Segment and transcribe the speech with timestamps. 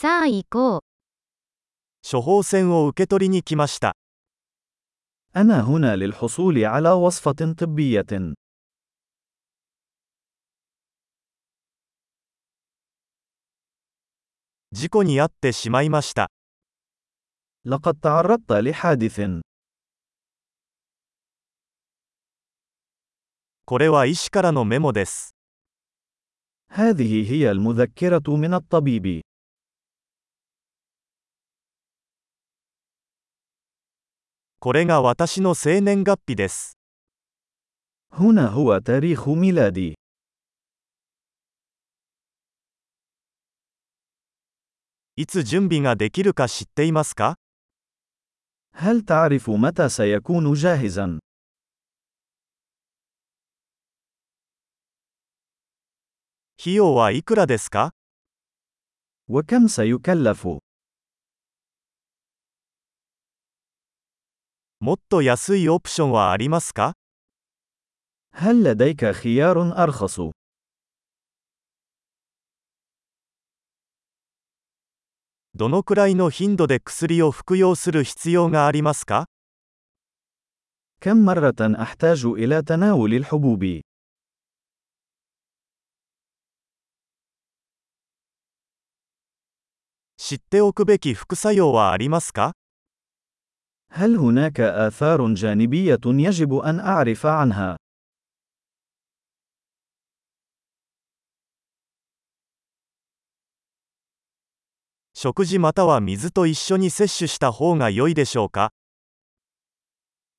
[0.00, 0.81] さあ行こう。
[2.09, 3.95] 処方箋を受け取りに来ました。
[5.35, 8.33] أنا هنا للحصول على وصفة طبية.
[14.71, 16.31] 事故に遭ってしまいました。
[17.65, 19.41] لقد تعرضت لحادث.
[23.65, 25.35] これは医師からのメモです。
[26.71, 29.21] هذه هي المذكرة من الطبيب.
[34.66, 36.76] これが私の生年月日です。
[38.10, 39.94] هنا هو تاريخ ميلادي.
[45.14, 47.36] いつ準備ができるか知っていますか
[48.72, 51.20] هل تعرف متى سيكون جاهزا؟
[56.60, 57.92] 費用はいくらですか
[59.28, 60.58] وكم سيكلف؟
[64.80, 66.94] もっと安いオプションはありますか
[68.32, 70.30] هل لديك خيار أرخص؟
[75.54, 79.26] どのくらいの頻度で薬を服用する必要がありますか
[81.00, 83.80] كم مرة أحتاج إلى تناول الحبوب؟
[90.18, 92.52] 知っておくべき副作用はありますか
[93.90, 97.76] هل هناك آثار جانبية يجب أن أعرف عنها؟
[105.14, 108.70] 食事または水と一緒に摂取した方が良いでしょうか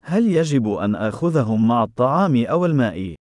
[0.03, 3.16] هل يجب أن آخذهم مع الطعام أو الماء؟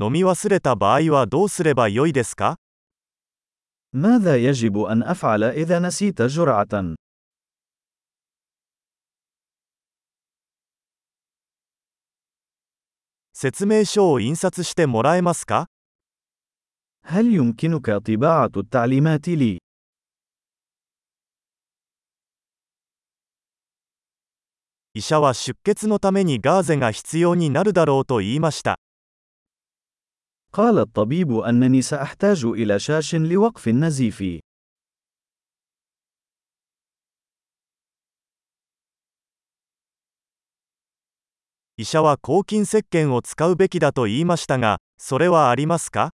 [0.00, 2.56] 飲み忘れた場合はどうすれば良いですか
[3.94, 6.96] ماذا يجب أن أفعل إذا نسيت جرعة؟
[13.32, 15.66] 説明書を印刷してもらえますか
[17.04, 19.60] هل يمكنك طباعة التعليمات لي؟
[24.92, 28.78] 医者は出血のためにガーゼが必要になるだろうと言いました。
[30.54, 34.40] قال الطبيب أنني سأحتاج إلى شاش لوقف النزيف.
[41.76, 46.10] 医者は抗菌石鹸を使うべきだと言いましたが、それはありますか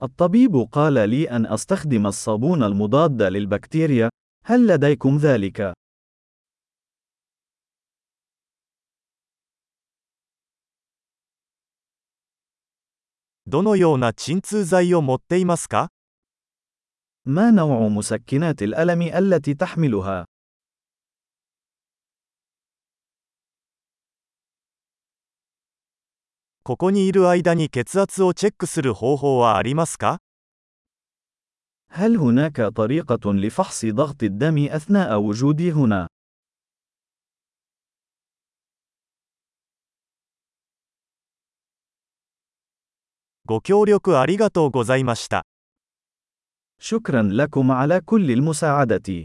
[0.00, 4.10] الطبيب قال لي أن أستخدم الصابون المضاد للبكتيريا.
[4.44, 5.72] هل لديكم ذلك؟
[13.52, 15.88] どのような鎮痛剤を持っていますか
[17.24, 20.26] ما نوع مسكنات الألم التي تحملها؟
[26.62, 30.18] ここにいる間に血圧をチェックする方法はありますか
[31.90, 36.08] هل هناك طريقة لفحص ضغط الدم أثناء وجودي هنا؟
[43.46, 45.42] ご協力ありがとうございました。
[46.80, 49.24] شكرا لكم على كل المساعدة.